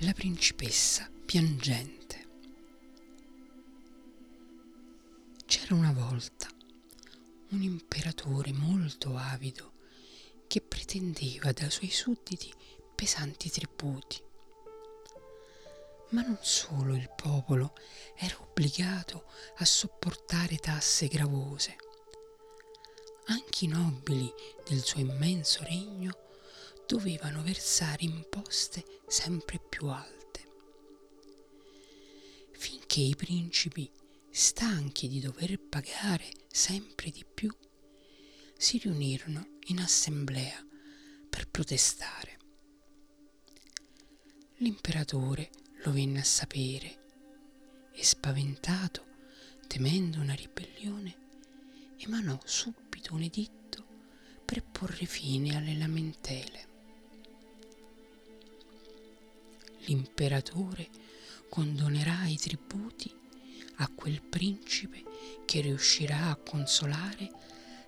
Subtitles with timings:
[0.00, 2.26] La principessa piangente.
[5.46, 6.48] C'era una volta
[7.52, 9.72] un imperatore molto avido
[10.48, 12.52] che pretendeva dai suoi sudditi
[12.94, 14.22] pesanti tributi.
[16.10, 17.72] Ma non solo il popolo
[18.16, 19.24] era obbligato
[19.56, 21.74] a sopportare tasse gravose,
[23.28, 24.30] anche i nobili
[24.68, 26.24] del suo immenso regno
[26.86, 30.14] dovevano versare imposte sempre più alte.
[32.52, 33.90] Finché i principi,
[34.30, 37.54] stanchi di dover pagare sempre di più,
[38.56, 40.64] si riunirono in assemblea
[41.28, 42.38] per protestare.
[44.56, 45.50] L'imperatore
[45.84, 47.04] lo venne a sapere
[47.92, 49.04] e spaventato,
[49.66, 51.16] temendo una ribellione,
[51.98, 53.84] emanò subito un editto
[54.44, 56.74] per porre fine alle lamentele.
[59.86, 60.88] L'imperatore
[61.48, 63.14] condonerà i tributi
[63.76, 65.04] a quel principe
[65.44, 67.30] che riuscirà a consolare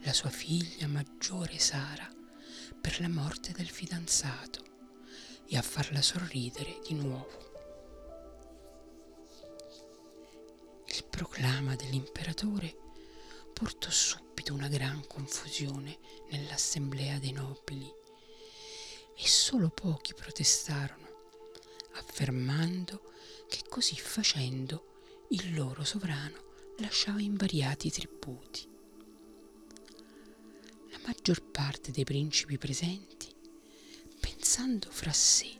[0.00, 2.08] la sua figlia maggiore Sara
[2.80, 4.64] per la morte del fidanzato
[5.46, 7.50] e a farla sorridere di nuovo.
[10.86, 12.74] Il proclama dell'imperatore
[13.52, 15.98] portò subito una gran confusione
[16.30, 17.90] nell'assemblea dei nobili
[19.14, 21.01] e solo pochi protestarono
[21.94, 23.12] affermando
[23.48, 28.68] che così facendo il loro sovrano lasciava invariati i tributi.
[30.90, 33.34] La maggior parte dei principi presenti,
[34.20, 35.50] pensando fra sé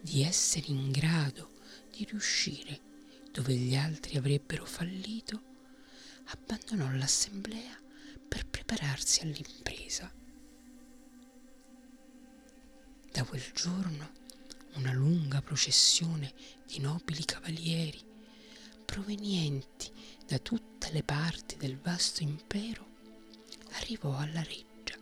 [0.00, 1.50] di essere in grado
[1.90, 2.92] di riuscire
[3.30, 5.42] dove gli altri avrebbero fallito,
[6.26, 7.76] abbandonò l'assemblea
[8.28, 10.12] per prepararsi all'impresa.
[13.10, 14.22] Da quel giorno
[14.74, 16.32] una lunga processione
[16.66, 18.00] di nobili cavalieri
[18.84, 19.90] provenienti
[20.26, 22.86] da tutte le parti del vasto impero
[23.72, 24.96] arrivò alla reggia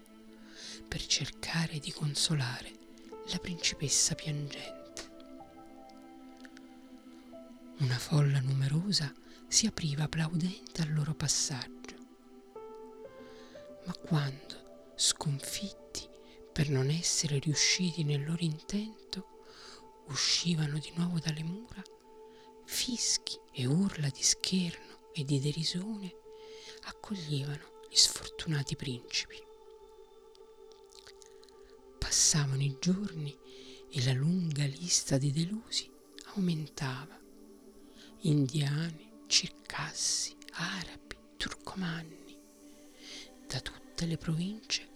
[0.88, 2.70] per cercare di consolare
[3.30, 4.80] la principessa piangente.
[7.78, 9.12] Una folla numerosa
[9.48, 11.96] si apriva applaudente al loro passaggio,
[13.84, 16.08] ma quando, sconfitti
[16.52, 19.31] per non essere riusciti nel loro intento,
[20.06, 21.82] uscivano di nuovo dalle mura,
[22.64, 26.14] fischi e urla di scherno e di derisione
[26.84, 29.36] accoglievano gli sfortunati principi.
[31.98, 33.36] Passavano i giorni
[33.90, 35.90] e la lunga lista di delusi
[36.34, 37.18] aumentava.
[38.24, 42.38] Indiani, circassi, arabi, turcomanni.
[43.46, 44.88] Da tutte le province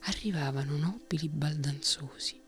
[0.00, 2.43] arrivavano nobili baldanzosi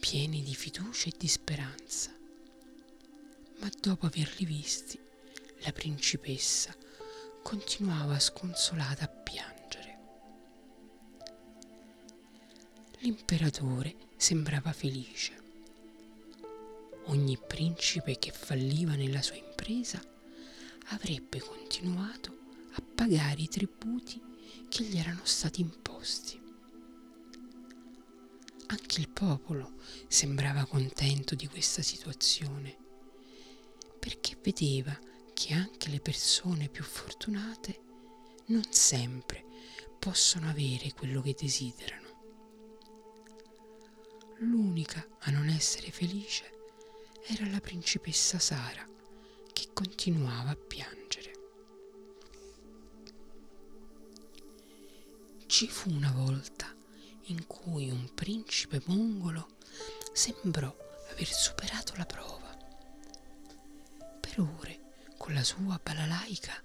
[0.00, 2.10] pieni di fiducia e di speranza.
[3.60, 4.98] Ma dopo averli visti,
[5.58, 6.74] la principessa
[7.42, 9.98] continuava sconsolata a piangere.
[13.00, 15.38] L'imperatore sembrava felice.
[17.04, 20.02] Ogni principe che falliva nella sua impresa
[20.88, 22.38] avrebbe continuato
[22.72, 24.20] a pagare i tributi
[24.68, 26.40] che gli erano stati imposti.
[28.66, 29.74] Anche il popolo
[30.08, 32.74] sembrava contento di questa situazione,
[33.98, 34.98] perché vedeva
[35.34, 37.82] che anche le persone più fortunate
[38.46, 39.44] non sempre
[39.98, 42.08] possono avere quello che desiderano.
[44.38, 46.50] L'unica a non essere felice
[47.26, 48.88] era la principessa Sara,
[49.52, 51.32] che continuava a piangere.
[55.44, 56.74] Ci fu una volta
[57.30, 59.56] in cui un principe mongolo
[60.12, 60.74] sembrò
[61.10, 62.56] aver superato la prova.
[64.20, 64.78] Per ore,
[65.16, 66.62] con la sua balalaica,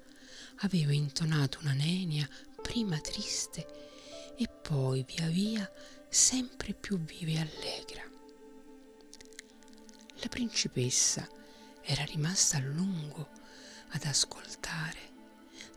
[0.57, 2.27] aveva intonato una nenia
[2.61, 5.71] prima triste e poi via via
[6.09, 8.03] sempre più viva e allegra.
[10.15, 11.27] La principessa
[11.81, 13.29] era rimasta a lungo
[13.89, 15.13] ad ascoltare,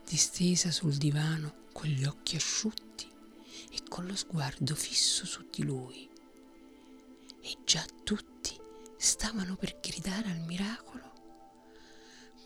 [0.05, 2.88] distesa sul divano con gli occhi asciutti
[3.69, 6.09] e con lo sguardo fisso su di lui.
[7.41, 8.57] E già tutti
[8.97, 10.99] stavano per gridare al miracolo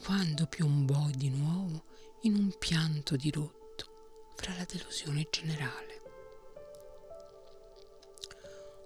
[0.03, 1.85] quando piombò di nuovo
[2.23, 6.01] in un pianto dirotto fra la delusione generale.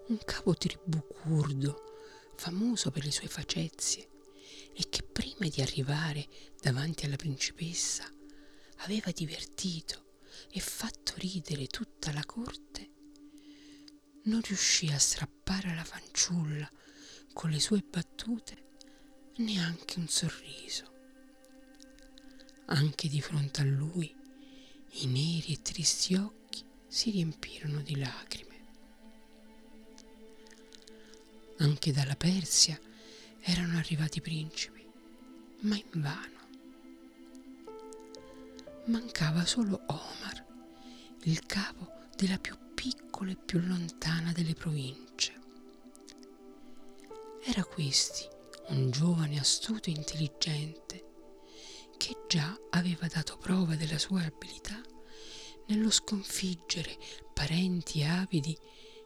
[0.07, 1.95] Un capo tribù curdo,
[2.35, 4.07] famoso per le sue facezie,
[4.73, 6.27] e che prima di arrivare
[6.61, 8.07] davanti alla principessa
[8.77, 10.06] aveva divertito
[10.51, 12.89] e fatto ridere tutta la corte,
[14.23, 16.69] non riuscì a strappare alla fanciulla
[17.33, 18.65] con le sue battute
[19.37, 20.95] neanche un sorriso.
[22.65, 24.13] Anche di fronte a lui
[24.99, 28.45] i neri e tristi occhi si riempirono di lacrime.
[31.59, 32.79] Anche dalla Persia
[33.39, 34.85] erano arrivati principi,
[35.61, 36.36] ma invano.
[38.87, 40.45] Mancava solo Omar,
[41.23, 45.33] il capo della più piccola e più lontana delle province.
[47.43, 48.25] Era questi
[48.69, 51.05] un giovane astuto e intelligente
[51.97, 54.81] che già aveva dato prova della sua abilità
[55.65, 56.97] nello sconfiggere
[57.33, 58.57] parenti avidi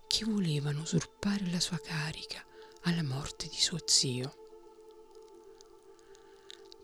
[0.06, 2.46] che volevano usurpare la sua carica
[2.84, 4.36] alla morte di suo zio.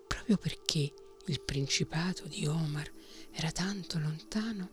[0.07, 0.91] Proprio perché
[1.27, 2.91] il principato di Omar
[3.31, 4.69] era tanto lontano,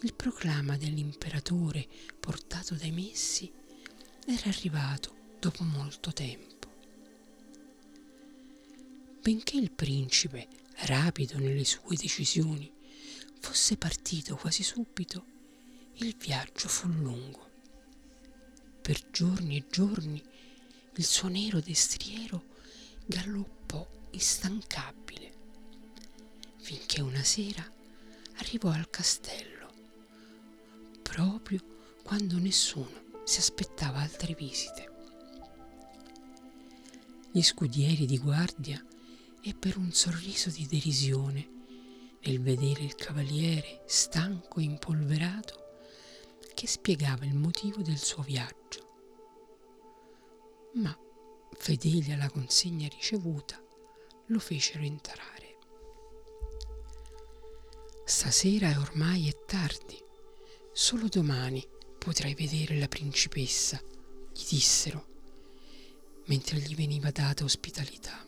[0.00, 1.86] il proclama dell'imperatore
[2.18, 3.50] portato dai messi
[4.26, 6.52] era arrivato dopo molto tempo.
[9.20, 10.48] Benché il principe,
[10.86, 12.70] rapido nelle sue decisioni,
[13.40, 15.24] fosse partito quasi subito,
[15.96, 17.50] il viaggio fu lungo.
[18.82, 20.22] Per giorni e giorni
[20.96, 22.44] il suo nero destriero
[23.06, 25.03] galoppò instancabile,
[26.64, 27.62] finché una sera
[28.36, 29.68] arrivò al castello,
[31.02, 31.60] proprio
[32.02, 34.92] quando nessuno si aspettava altre visite.
[37.30, 38.82] Gli scudieri di guardia
[39.42, 41.50] ebbero un sorriso di derisione
[42.22, 45.82] nel vedere il cavaliere stanco e impolverato
[46.54, 48.94] che spiegava il motivo del suo viaggio.
[50.76, 50.98] Ma,
[51.58, 53.62] fedeli alla consegna ricevuta,
[54.28, 55.33] lo fecero entrare.
[58.06, 59.98] Stasera ormai è tardi,
[60.74, 61.66] solo domani
[61.96, 63.80] potrai vedere la principessa,
[64.30, 65.06] gli dissero,
[66.26, 68.22] mentre gli veniva data ospitalità.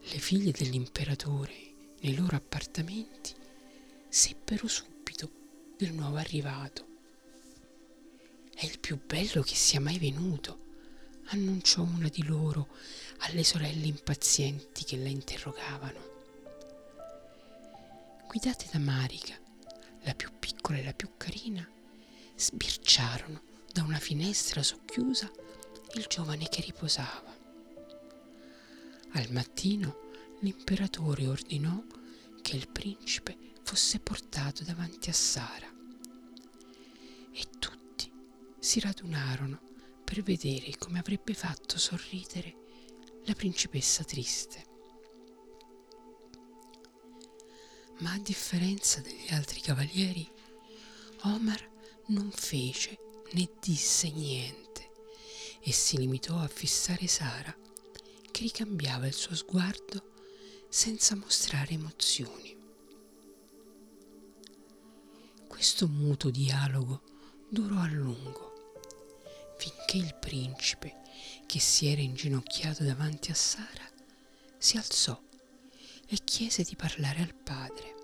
[0.00, 1.54] Le figlie dell'imperatore,
[2.00, 3.32] nei loro appartamenti,
[4.06, 5.30] seppero subito
[5.78, 6.86] del nuovo arrivato.
[8.54, 10.58] È il più bello che sia mai venuto,
[11.28, 12.68] annunciò una di loro
[13.20, 16.15] alle sorelle impazienti che la interrogavano.
[18.38, 19.34] Guidate da Marica,
[20.02, 21.66] la più piccola e la più carina,
[22.36, 23.40] sbirciarono
[23.72, 25.30] da una finestra socchiusa
[25.94, 27.34] il giovane che riposava.
[29.12, 30.10] Al mattino
[30.40, 31.82] l'imperatore ordinò
[32.42, 35.72] che il principe fosse portato davanti a Sara.
[37.32, 38.12] E tutti
[38.58, 39.58] si radunarono
[40.04, 42.54] per vedere come avrebbe fatto sorridere
[43.24, 44.75] la principessa triste.
[47.98, 50.28] Ma a differenza degli altri cavalieri,
[51.22, 51.70] Omar
[52.08, 52.98] non fece
[53.32, 54.90] né disse niente
[55.60, 57.56] e si limitò a fissare Sara,
[58.30, 60.12] che ricambiava il suo sguardo
[60.68, 62.54] senza mostrare emozioni.
[65.48, 67.02] Questo muto dialogo
[67.48, 68.74] durò a lungo,
[69.56, 71.00] finché il principe,
[71.46, 73.90] che si era inginocchiato davanti a Sara,
[74.58, 75.18] si alzò
[76.06, 77.94] e chiese di parlare al padre.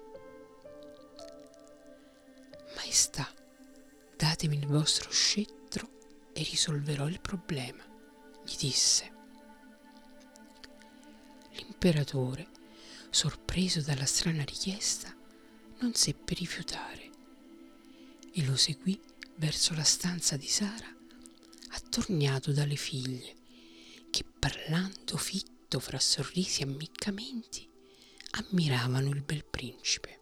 [2.77, 3.33] Maestà,
[4.17, 7.85] datemi il vostro scettro e risolverò il problema,
[8.45, 9.11] gli disse.
[11.53, 12.49] L'imperatore,
[13.11, 15.15] sorpreso dalla strana richiesta,
[15.81, 17.11] non seppe rifiutare
[18.33, 18.99] e lo seguì
[19.37, 20.89] verso la stanza di Sara,
[21.71, 23.35] attorniato dalle figlie,
[24.11, 27.69] che parlando fitto fra sorrisi e ammiccamenti,
[28.33, 30.19] ammiravano il bel principe.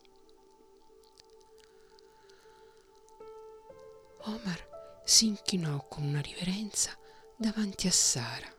[4.23, 6.97] Omar si inchinò con una riverenza
[7.37, 8.55] davanti a Sara,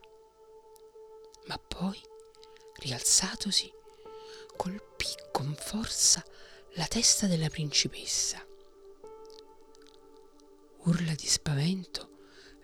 [1.46, 2.00] ma poi,
[2.80, 3.72] rialzatosi,
[4.56, 6.24] colpì con forza
[6.74, 8.44] la testa della principessa
[10.84, 12.10] Urla di spavento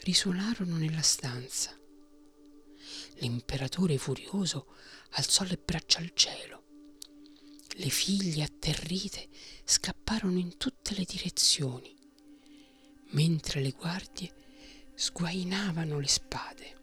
[0.01, 1.79] risuonarono nella stanza.
[3.19, 4.75] L'imperatore furioso
[5.11, 6.65] alzò le braccia al cielo.
[7.81, 9.29] Le figlie atterrite
[9.63, 11.95] scapparono in tutte le direzioni,
[13.11, 14.35] mentre le guardie
[14.95, 16.77] sguainavano le spade.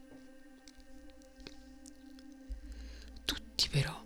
[3.25, 4.01] Tutti però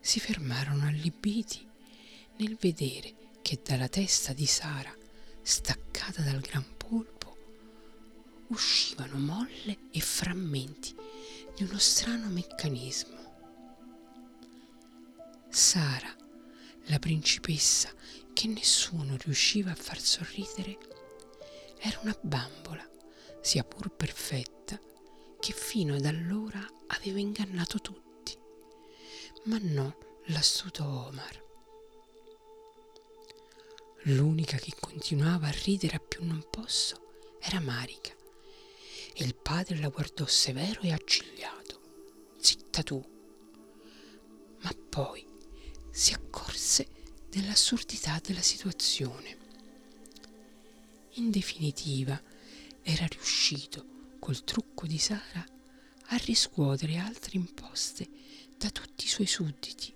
[0.00, 1.66] si fermarono allibiti
[2.36, 4.94] nel vedere che dalla testa di Sara
[5.42, 7.36] staccata dal gran polpo,
[8.50, 10.94] uscivano molle e frammenti
[11.56, 13.16] di uno strano meccanismo.
[15.48, 16.14] Sara,
[16.88, 17.90] la principessa
[18.32, 20.78] che nessuno riusciva a far sorridere,
[21.78, 22.88] era una bambola
[23.40, 24.80] sia pur perfetta,
[25.40, 28.36] che fino ad allora aveva ingannato tutti,
[29.44, 29.94] ma non
[30.26, 31.46] l'astuto Omar.
[34.02, 38.14] L'unica che continuava a ridere a più non posso era Marica
[39.14, 41.80] e il padre la guardò severo e accigliato.
[42.38, 43.02] Zitta tu!
[44.60, 45.26] Ma poi
[45.90, 46.27] si accorse
[47.30, 49.36] dell'assurdità della situazione.
[51.14, 52.20] In definitiva,
[52.82, 53.84] era riuscito,
[54.18, 55.44] col trucco di Sara,
[56.10, 58.08] a riscuotere altre imposte
[58.56, 59.92] da tutti i suoi sudditi.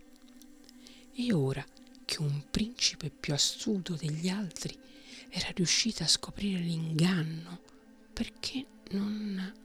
[1.15, 1.65] E ora
[2.05, 4.79] che un principe più astuto degli altri
[5.29, 7.61] era riuscito a scoprire l'inganno,
[8.13, 9.61] perché non...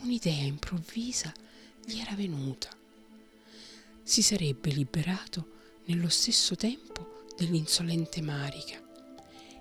[0.00, 1.32] Un'idea improvvisa
[1.84, 2.79] gli era venuta.
[4.10, 5.50] Si sarebbe liberato
[5.84, 8.82] nello stesso tempo dell'insolente Marica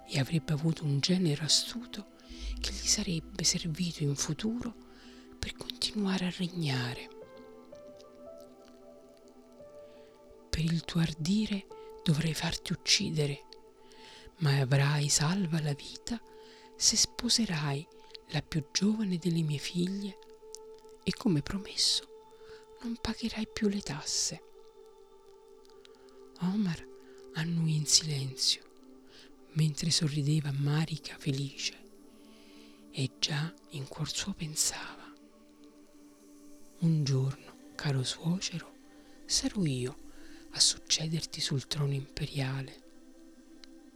[0.08, 2.14] e avrebbe avuto un genero astuto
[2.60, 4.74] che gli sarebbe servito in futuro
[5.38, 7.10] per continuare a regnare.
[10.50, 11.68] Per il tuo ardire
[12.04, 13.44] dovrei farti uccidere,
[14.38, 16.20] ma avrai salva la vita
[16.76, 17.88] se sposerai
[18.30, 20.18] la più giovane delle mie figlie
[21.04, 22.09] e come promesso
[22.82, 24.44] non pagherai più le tasse.
[26.42, 26.88] Omar
[27.34, 28.64] annui in silenzio
[29.54, 31.78] mentre sorrideva Marica felice
[32.92, 35.00] e già in cuor suo pensava
[36.82, 38.74] un giorno, caro suocero,
[39.26, 39.98] sarò io
[40.52, 42.88] a succederti sul trono imperiale.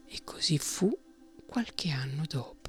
[0.06, 0.96] E così fu
[1.46, 2.63] qualche anno dopo.